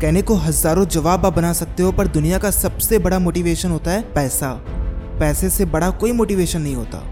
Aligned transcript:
कहने 0.00 0.20
को 0.22 0.34
हज़ारों 0.34 0.84
जवाब 0.84 1.26
आप 1.26 1.34
बना 1.36 1.52
सकते 1.52 1.82
हो, 1.82 1.90
पर 1.92 2.06
दुनिया 2.06 2.38
का 2.38 2.50
सबसे 2.50 2.98
बड़ा 2.98 3.18
मोटिवेशन 3.18 3.70
होता 3.70 3.90
है 3.90 4.02
पैसा। 4.12 4.52
पैसे 5.20 5.50
से 5.50 5.64
बड़ा 5.64 5.90
कोई 5.90 6.12
मोटिवेशन 6.12 6.60
नहीं 6.62 6.74
होता। 6.74 7.02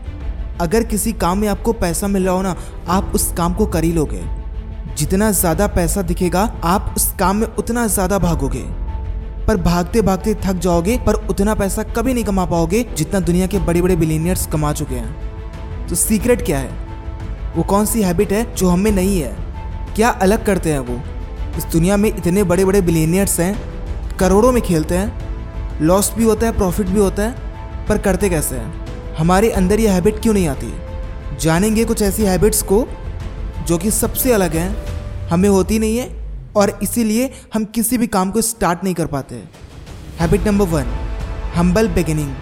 अगर 0.60 0.82
किसी 0.82 1.12
काम 1.14 1.38
में 1.38 1.48
आपको 1.48 1.72
पैसा 1.72 2.08
मिल 2.08 2.24
रहा 2.24 2.34
हो 2.34 2.42
ना, 2.42 2.56
आप 2.88 3.12
उस 3.14 3.32
काम 3.32 3.54
को 3.54 3.66
कर 3.66 3.84
ही 3.84 3.92
लोगे। 3.92 4.22
जितना 4.96 5.30
ज़्यादा 5.30 5.66
पैसा 5.66 6.02
दिखेगा, 6.02 6.42
आप 6.64 6.94
उस 6.96 7.12
काम 7.18 7.36
में 7.36 7.46
उतना 7.48 7.86
ज़्यादा 7.86 8.18
भागोगे। 8.18 8.62
पर 9.46 9.56
भागते 9.56 10.02
भागते 10.02 10.34
थक 10.34 10.58
जाओगे, 10.58 10.96
पर 10.98 11.14
उतना 11.26 11.54
पैसा 11.54 11.82
कभी 11.82 12.14
नहीं 12.14 12.24
कमा 12.24 12.44
पाओगे 12.44 12.82
जितना 12.96 13.20
दुनिया 13.20 13.46
के 13.46 13.58
बड़े 13.58 13.82
बड़े 13.82 13.96
बिलीनियर्स 13.96 14.46
कमा 14.46 14.72
चुके 14.72 14.94
हैं। 14.94 15.86
तो 15.88 15.94
सीक्रेट 15.96 16.46
क्या 16.46 16.58
है? 16.58 16.72
वो 17.56 17.62
कौन 17.64 17.86
सी 17.86 18.02
हैबिट 18.02 18.32
है 18.32 18.42
जो 18.54 18.68
हमें 18.68 18.90
नहीं 18.92 19.20
है? 19.20 19.36
क्या 19.96 20.08
अलग 20.08 20.44
करते 20.46 20.72
हैं 20.72 20.80
वो? 20.80 21.00
इस 21.58 21.64
दुनिया 21.64 21.96
में 21.96 22.16
इतने 22.16 22.42
बड़े 22.42 22.64
बड़े 22.64 22.80
बिलीनियर्स 22.80 23.40
हैं, 23.40 23.58
करोड़ों 24.16 24.52
में 24.52 24.62
खेलते 24.62 24.94
हैं 24.94 25.80
लॉस 25.82 26.12
भी 26.16 26.24
होता 26.24 26.46
है 26.46 26.52
प्रॉफिट 26.52 26.86
भी 26.86 27.00
होता 27.00 27.22
है, 27.22 27.86
पर 27.86 27.98
करते 27.98 28.28
कैसे 28.28 28.56
हैं? 28.56 29.14
हमारे 29.16 29.50
अंदर 29.50 29.80
ये 29.80 29.88
हैबिट 29.88 30.22
क्यों 30.22 30.34
नहीं 30.34 30.48
आती? 30.48 30.72
जानेंगे 31.40 31.84
कुछ 31.84 32.02
ऐसी 32.02 32.22
हैबिट्स 32.22 32.62
को, 32.62 32.88
जो 33.66 33.78
कि 33.78 33.90
सबसे 33.90 34.32
अलग 34.32 34.56
हैं, 34.56 34.86
हमें 35.28 35.48
होती 35.48 35.78
नहीं 35.78 35.98
है, 35.98 36.08
और 36.56 36.78
इसीलिए 36.82 37.30
हम 37.54 37.64
किसी 37.64 37.98
भी 37.98 38.06
काम 38.06 38.30
को 38.30 38.40
स्टार्ट 38.40 38.84
नहीं 38.84 38.94
कर 38.94 39.06
पाते। 39.06 39.42
Habit 40.20 40.46
number 40.46 40.66
one 40.66 40.84
humble 41.54 41.88
beginning 41.88 42.34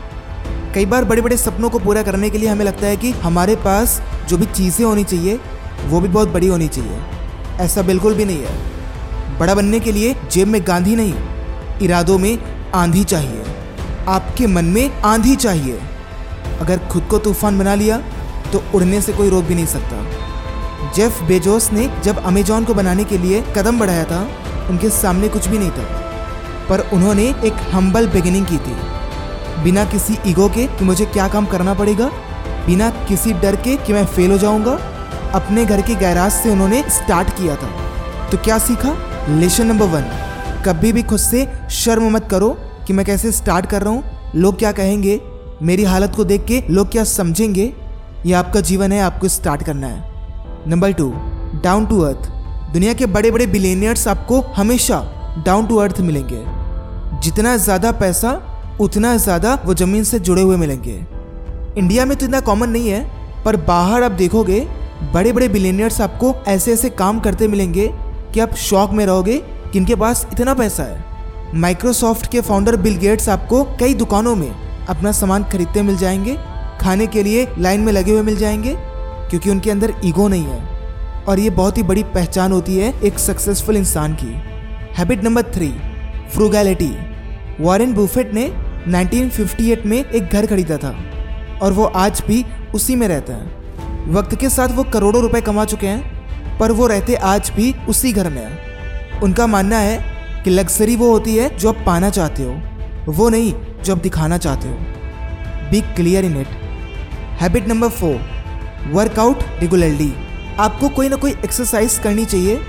कई 0.74 0.86
बार 0.86 1.04
बड़े 1.04 1.22
बड़े 1.22 1.36
सपनों 1.36 1.70
को 1.70 1.78
पूरा 1.78 2.02
करने 2.02 2.30
के 2.30 2.38
लिए 2.38 2.48
हमें 2.48 2.64
लगता 2.64 2.86
है 2.86 2.96
कि 2.96 3.10
हमारे 3.10 3.56
पास 3.56 4.02
जो 4.28 4.36
भी 4.36 4.46
चीज़ें 4.46 4.86
होनी 4.86 5.04
चाहिए, 5.04 5.40
वो 5.86 6.00
भी 6.00 6.08
बहुत 6.08 6.28
बड़ी 6.28 6.46
होनी 6.46 6.68
चाहिए। 6.68 6.98
ऐसा 7.60 7.82
बिल्कुल 7.82 8.14
भी 8.14 8.24
नहीं 8.24 8.42
है। 8.42 8.75
बड़ा 9.38 9.54
बनने 9.54 9.80
के 9.80 9.92
लिए 9.92 10.14
जेब 10.32 10.48
में 10.48 10.60
गांधी 10.66 10.96
नहीं, 10.96 11.14
इरादों 11.82 12.18
में 12.18 12.38
आंधी 12.74 13.04
चाहिए। 13.04 13.44
आपके 14.08 14.46
मन 14.46 14.64
में 14.64 15.00
आंधी 15.02 15.36
चाहिए। 15.36 15.80
अगर 16.60 16.78
खुद 16.88 17.06
को 17.10 17.18
तूफ़ान 17.18 17.58
बना 17.58 17.74
लिया 17.74 17.98
तो 18.52 18.62
उड़ने 18.74 19.00
से 19.00 19.12
कोई 19.12 19.30
रोक 19.30 19.44
भी 19.44 19.54
नहीं 19.54 19.66
सकता। 19.66 20.92
जेफ 20.94 21.22
बेजोस 21.22 21.70
ने 21.72 21.88
जब 22.04 22.22
अमेजॉन 22.24 22.64
को 22.64 22.74
बनाने 22.74 23.04
के 23.04 23.18
लिए 23.18 23.42
कदम 23.56 23.78
बढ़ाया 23.78 24.04
था, 24.04 24.20
उनके 24.70 24.90
सामने 24.90 25.28
कुछ 25.28 25.48
भी 25.48 25.58
नहीं 25.58 25.70
था। 25.70 25.84
पर 26.68 26.80
उन्होंने 26.92 27.24
एक 27.44 27.54
हम्बल 27.72 28.06
बिगिनिंग 28.08 28.46
की 28.46 28.58
थी। 28.58 28.76
बिना 29.62 29.84
किसी 29.84 30.16
ईगो 30.26 30.48
के 30.48 30.66
कि 30.68 30.84
मुझे 30.84 31.04
क्या 31.06 31.26
काम 31.28 31.46
करना 31.46 31.74
पड़ेगा, 31.74 32.06
बिना 32.66 32.90
किसी 33.08 33.32
डर 33.32 33.56
के 33.56 33.76
कि 33.76 33.92
मैं 33.92 34.04
फेल 34.06 34.30
हो 34.30 34.38
जाऊँगा, 34.38 34.72
अपने 35.34 35.64
घर 35.64 35.82
के 35.82 35.94
गैराज 35.94 36.32
से 36.32 36.50
उन्होंने 36.50 36.82
स्टार्ट 36.90 37.30
किया 37.30 37.56
था। 37.56 37.68
तो 38.30 38.38
क्या 38.38 38.58
सीखा? 38.58 38.94
लेसन 39.28 39.66
नंबर 39.66 39.86
वन 39.86 40.02
कभी 40.64 40.92
भी 40.92 41.02
खुद 41.02 41.18
से 41.18 41.46
शर्म 41.72 42.08
मत 42.10 42.28
करो 42.30 42.48
कि 42.86 42.92
मैं 42.92 43.04
कैसे 43.06 43.30
स्टार्ट 43.32 43.66
कर 43.66 43.82
रहा 43.82 43.92
हूँ। 43.92 44.30
लोग 44.34 44.58
क्या 44.58 44.70
कहेंगे? 44.72 45.20
मेरी 45.62 45.84
हालत 45.84 46.12
को 46.16 46.24
देख 46.24 46.44
के 46.44 46.62
लोग 46.70 46.90
क्या 46.90 47.04
समझेंगे? 47.04 47.72
ये 48.26 48.32
आपका 48.32 48.60
जीवन 48.60 48.92
है, 48.92 49.00
आपको 49.00 49.28
स्टार्ट 49.28 49.62
करना 49.62 49.86
है। 49.86 50.70
Number 50.70 50.92
two 50.92 51.12
down 51.64 51.86
to 51.86 52.00
earth 52.00 52.30
दुनिया 52.72 52.94
के 52.94 53.06
बड़े 53.08 53.30
बड़े 53.30 53.46
बिलेनियर्स 53.46 54.06
आपको 54.08 54.40
हमेशा 54.56 55.02
डाउन 55.46 55.66
टू 55.66 55.76
अर्थ 55.76 56.00
मिलेंगे। 56.00 56.44
जितना 57.20 57.56
ज़्यादा 57.56 57.92
पैसा, 57.94 58.40
उतना 58.80 59.16
ज़्यादा 59.18 59.58
वो 59.66 59.74
ज़मीन 59.74 60.04
से 60.04 60.20
जुड़े 60.20 60.42
हुए 60.42 60.56
मिलेंगे। 60.56 61.04
इंडिया 61.78 62.04
में 62.04 62.16
तो 62.16 62.26
इतना 62.26 62.40
कॉमन 62.42 62.70
नहीं 62.70 62.88
है, 62.88 63.04
पर 63.44 63.56
बाहर 63.66 64.02
आप 64.02 64.12
देखोगे 64.14 64.66
बड़े 65.14 65.32
बड़े 65.32 65.48
बिलेनियर्स 65.50 66.00
आपको 66.00 66.34
ऐसे 66.48 66.72
ऐसे 66.72 66.90
काम 66.90 67.20
करते 67.20 67.48
मिलेंगे 67.48 67.92
कि 68.36 68.40
आप 68.40 68.54
शौक 68.54 68.90
में 68.90 69.06
रहोगे 69.06 69.36
कि 69.72 69.78
इनके 69.78 69.94
पास 69.94 70.26
इतना 70.32 70.54
पैसा 70.54 70.82
है। 70.82 71.04
माइक्रोसॉफ्ट 71.54 72.30
के 72.30 72.40
फाउंडर 72.40 72.76
बिल 72.76 72.96
गेट्स 72.96 73.28
आपको 73.28 73.64
कई 73.64 73.94
दुकानों 73.94 74.36
में 74.36 74.50
अपना 74.86 75.12
सामान 75.12 75.44
खरीदते 75.44 75.82
मिल 75.82 75.96
जाएँगे, 75.96 76.36
खाने 76.80 77.06
के 77.06 77.22
लिए 77.22 77.48
लाइन 77.58 77.80
में 77.80 77.92
लगे 77.92 78.12
हुए 78.12 78.22
मिल 78.22 78.36
जाएँगे, 78.36 78.76
क्योंकि 79.30 79.50
उनके 79.50 79.70
अंदर 79.70 79.94
ईगो 80.04 80.28
नहीं 80.28 80.44
है। 80.44 80.64
और 81.24 81.38
ये 81.38 81.50
बहुत 81.50 81.78
ही 81.78 81.82
बड़ी 81.82 82.02
पहचान 82.02 82.52
होती 82.52 82.76
है 82.76 83.00
एक 83.02 83.18
सक्सेसफुल 83.18 83.76
इंसान 83.76 84.14
की। 84.14 84.32
Habit 84.98 85.24
number 85.24 85.42
three 85.42 85.68
frugality 86.34 86.96
Warren 87.60 87.94
Buffett 87.94 88.34
ने 88.34 88.52
1958 88.88 89.86
में 89.86 90.04
एक 90.04 90.28
घर 90.28 90.46
खरीदा 90.46 90.76
था 90.76 90.96
और 91.62 91.72
वो 91.72 91.84
आज 91.84 92.22
भी 92.26 92.44
उसी 92.74 92.96
में 92.96 93.08
रहता 93.08 93.32
है। 93.32 94.12
वक्त 94.12 94.36
के 94.36 94.48
साथ 94.48 94.68
वो 94.68 94.82
करोड़ों 94.82 95.22
रुपए 95.22 95.40
कमा 95.40 95.64
चुके 95.64 95.86
हैं। 95.86 96.15
पर 96.60 96.72
वो 96.72 96.86
रहते 96.86 97.14
आज 97.14 97.50
भी 97.56 97.72
उसी 97.88 98.12
घर 98.12 98.28
में 98.30 99.20
उनका 99.20 99.46
मानना 99.46 99.78
है 99.78 100.42
कि 100.44 100.50
लग्जरी 100.50 100.96
वो 100.96 101.10
होती 101.10 101.36
है 101.36 101.56
जो 101.56 101.68
आप 101.68 101.82
पाना 101.86 102.10
चाहते 102.10 102.42
हो, 102.42 103.12
वो 103.12 103.28
नहीं 103.28 103.52
जो 103.84 103.94
आप 103.94 104.02
दिखाना 104.02 104.38
चाहते 104.38 104.68
हो। 104.68 104.74
Be 105.70 105.80
clear 105.94 106.24
in 106.24 106.40
it 106.40 106.48
habit 107.40 107.68
number 107.68 107.88
four 107.88 108.90
workout 108.92 109.42
regularly 109.60 110.12
आपको 110.58 110.88
कोई 110.88 111.08
ना 111.08 111.16
कोई 111.16 111.30
एक्सरसाइज 111.44 111.98
करनी 111.98 112.24
चाहिए। 112.24 112.60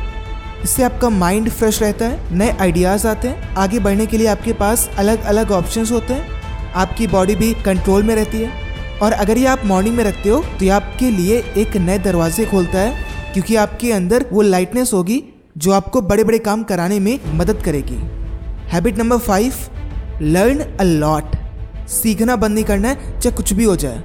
इससे 0.64 0.84
आपका 0.84 1.10
माइंड 1.10 1.50
फ्रेश 1.50 1.82
रहता 1.82 2.06
है, 2.06 2.38
नए 2.38 2.56
आइडियाज़ 2.62 3.08
आते 3.08 3.28
हैं। 3.28 3.56
आगे 3.56 3.80
बढ़ने 3.80 4.06
के 4.06 4.18
लिए 4.18 4.28
आपके 4.28 4.54
पास 4.54 4.90
अलग 4.98 5.24
अलग 5.24 5.52
ऑप्शन 5.52 5.86
होते 5.86 6.14
हैं। 6.14 6.74
आपकी 6.76 7.08
बॉडी 7.08 7.36
भी 7.36 7.54
कंट्रोल 7.66 8.04
में 8.04 8.16
रहती 8.16 8.42
है। 8.42 8.52
और 9.02 9.12
अगर 9.12 9.38
ये 9.38 9.46
आप 9.46 9.66
मॉर्निंग 9.66 9.96
में 9.96 10.04
रखते 10.04 10.30
हो 10.30 10.40
तो 10.60 10.66
ये 10.66 10.72
आपके 10.72 11.10
लिए 11.12 11.38
एक 11.58 11.76
नए 11.78 11.98
दरवाजे 12.00 12.46
खोलता 12.46 12.80
है। 12.80 13.06
क्योंकि 13.34 13.56
आपके 13.56 13.92
अंदर 13.92 14.26
वो 14.32 14.42
लाइटनेस 14.42 14.94
होगी 14.94 15.24
जो 15.58 15.72
आपको 15.72 16.02
बड़े 16.02 16.24
बड़े 16.24 16.40
काम 16.40 16.64
कराने 16.64 17.00
में 17.00 17.20
मदद 17.34 17.62
करेगी। 17.66 17.96
Habit 18.70 18.98
number 19.00 19.18
five 19.18 19.54
learn 20.22 20.60
a 20.60 20.84
lot 20.84 21.36
सीखना, 21.88 22.36
बंद 22.36 22.54
नहीं 22.54 22.66
करना 22.66 22.88
है, 22.88 23.20
चाहे 23.20 23.36
कुछ 23.36 23.54
भी 23.54 23.64
हो 23.64 23.76
जाए। 23.76 24.04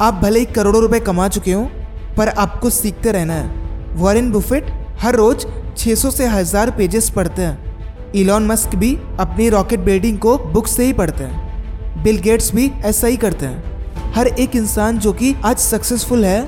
आप 0.00 0.14
भले 0.14 0.38
ही 0.38 0.46
करोड़ों 0.46 0.82
रुपए 0.82 1.00
कमा 1.00 1.28
चुके 1.28 1.52
हो, 1.52 1.62
पर 2.16 2.28
आपको 2.28 2.70
सीखते 2.70 3.12
रहना 3.12 3.34
है। 3.34 3.94
वॉरेन 3.96 4.30
बुफेट 4.32 4.66
हर 5.00 5.14
रोज 5.14 5.46
600 5.76 6.10
से 6.10 6.26
हज़ार 6.26 6.70
पेजेस 6.70 7.10
पढ़ते 7.10 7.42
हैं। 7.42 8.12
इलॉन 8.14 8.46
मस्क 8.46 8.74
भी 8.74 8.94
अपनी 9.20 9.48
रॉकेट 9.48 9.80
बिल्डिंग 9.80 10.18
को 10.18 10.36
बुक 10.38 10.66
से 10.66 10.84
ही 10.84 10.92
पढ़ते 10.92 11.24
हैं। 11.24 12.02
बिल 12.02 12.18
गेट्स 12.18 12.54
भी 12.54 12.70
ऐसा 12.84 13.06
ही 13.06 13.16
करते 13.16 13.46
हैं। 13.46 14.12
हर 14.12 14.26
एक 14.26 14.56
इंसान 14.56 14.98
जो 14.98 15.12
कि 15.12 15.34
आज 15.44 15.58
सक्सेसफुल 15.58 16.24
है, 16.24 16.40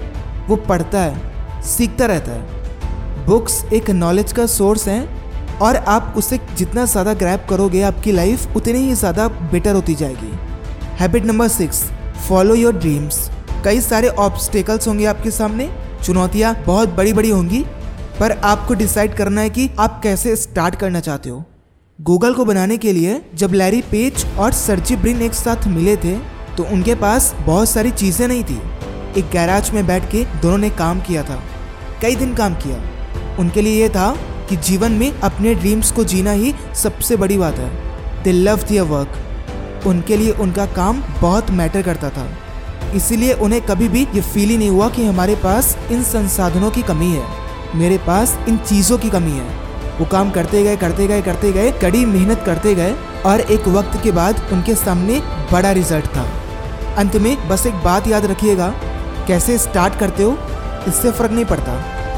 वो 0.49 0.57
पढ़ता 0.57 1.01
है। 1.01 1.38
सीखता 1.67 2.07
रहता 2.07 2.33
है। 2.33 3.27
बुक्स 3.27 3.63
एक 3.73 3.91
नॉलेज 3.93 4.33
का 4.33 4.47
सोर्स 4.49 4.87
हैं 4.89 5.59
और 5.59 5.77
आप 5.77 6.15
उसे 6.17 6.39
जितना 6.57 6.85
ज़्यादा 6.85 7.15
ग्रैप 7.15 7.47
करोगे 7.51 7.83
आपकी 7.83 8.13
लाइफ 8.13 8.57
उतनी 8.57 8.79
ही 8.79 8.95
ज़्यादा 8.95 9.27
बेटर 9.29 9.75
होती 9.75 9.95
जाएगी। 9.95 10.33
Habit 10.99 11.25
number 11.25 11.49
six 11.51 11.83
follow 12.29 12.55
your 12.55 12.77
dreams 12.77 13.29
कई 13.65 13.81
सारे 13.81 14.09
ऑब्स्टेकल्स 14.09 14.89
होंगे 14.89 15.05
आपके 15.07 15.31
सामने, 15.31 15.69
चुनौतियाँ 16.05 16.55
बहुत 16.67 16.89
बड़ी 16.91 17.13
बड़ी 17.13 17.31
होंगी, 17.31 17.65
पर 18.21 18.33
आपको 18.33 18.75
डिसाइड 18.75 19.15
करना 19.15 19.41
है 19.41 19.51
कि 19.51 19.69
आप 19.79 20.01
कैसे 20.03 20.35
स्टार्ट 20.37 20.75
करना 20.75 21.01
चाहते 21.01 21.31
हो। 21.31 21.45
गूगल 21.99 22.35
को 22.35 22.45
बनाने 22.45 22.77
के 22.77 22.93
लिए 22.93 23.21
जब 23.35 23.53
लैरी 23.53 23.81
पेज 23.91 24.25
और 24.39 24.53
सर्ची 24.55 24.97
ब्रिन 24.97 25.23
एक 25.23 25.35
साथ 25.35 25.67
मिले 25.69 25.97
थे 25.97 26.17
तो 26.57 26.65
उनके 26.73 26.95
पास 26.97 27.35
बहुत 27.47 27.69
सारी 27.69 27.91
चीज़ें 27.93 28.27
नहीं 28.29 28.45
थी। 28.45 28.61
एक 29.17 29.31
गैराज 29.31 29.71
में 29.71 29.87
बैठ 29.87 30.11
के 30.11 30.25
दोनों 30.43 30.59
ने 30.59 30.71
काम 30.71 31.01
किया 31.01 31.23
था, 31.23 31.43
कई 32.03 32.17
दिन 32.17 32.35
काम 32.35 32.55
किया। 32.55 33.37
उनके 33.39 33.63
लिए 33.63 33.81
ये 33.83 33.89
था 33.89 34.11
कि 34.49 34.57
जीवन 34.59 34.93
में 34.93 35.11
अपने 35.13 35.55
ड्रीम्स 35.55 35.91
को 35.93 36.05
जीना 36.05 36.33
ही 36.33 36.55
सबसे 36.75 37.17
बड़ी 37.17 37.37
बात 37.39 37.59
है। 37.59 38.23
दे 38.23 38.33
लव 38.33 38.63
दियर 38.69 38.83
वर्क 38.85 39.87
उनके 39.87 40.17
लिए 40.17 40.33
उनका 40.33 40.67
काम 40.67 41.03
बहुत 41.21 41.51
मैटर 41.51 41.83
करता 41.83 42.11
था। 42.11 42.27
इसीलिए 42.95 43.33
उन्हें 43.35 43.61
कभी 43.63 43.89
भी 43.89 44.03
ये 44.15 44.21
फील 44.23 44.49
ही 44.49 44.57
नहीं 44.57 44.69
हुआ 44.69 44.89
कि 44.89 45.05
हमारे 45.07 45.35
पास 45.37 45.77
इन 45.91 46.03
संसाधनों 46.03 46.71
की 46.71 46.83
कमी 46.83 47.11
है। 47.11 47.77
मेरे 47.77 47.99
पास 47.99 48.37
इन 48.49 48.57
चीज़ों 48.59 48.99
की 48.99 49.11
कमी 49.11 49.31
है। 49.31 49.47
वो 49.99 50.05
काम 50.07 50.31
करते 50.31 50.63
गए 50.63 50.77
करते 50.77 51.07
गए 51.07 51.23
करते 51.23 51.53
गए, 51.53 51.71
कड़ी 51.73 52.05
मेहनत 52.07 52.43
करते 52.47 52.75
गए 52.75 52.95
और 53.27 53.41
एक 53.41 53.69
वक्त 53.69 54.03
के 54.03 54.13
बाद 54.13 54.41
उनके 54.53 54.75
सामने 54.75 55.21
बड़ा 55.53 55.73
रिज़ल्ट 55.73 56.07
था। 56.07 56.27
अंत 56.99 57.17
में 57.17 57.49
बस 57.49 57.67
एक 57.67 57.75
बात 57.75 58.07
याद 58.09 58.27
रखिएगा 58.27 58.69
कैसे 59.29 59.57
स्टार्ट 59.59 59.99
करते 59.99 60.23
हो, 60.23 60.37
इससे 60.89 61.11
फ़र्क 61.11 61.31
नहीं 61.31 61.45
पड़ता। 61.45 61.73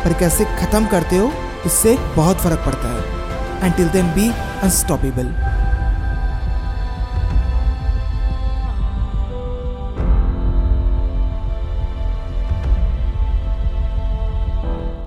पर 0.04 0.12
कैसे 0.12 0.44
ख़त्म 0.58 0.86
करते 0.86 1.16
हो, 1.16 1.30
इससे 1.66 1.96
बहुत 2.16 2.36
फ़र्क 2.36 2.62
पड़ता 2.66 2.88
है। 2.88 3.64
And 3.64 3.74
till 3.76 3.88
then 3.88 4.06
be 4.06 4.28
unstoppable 4.62 5.34